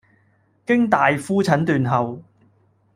[0.65, 2.23] 經大夫診斷後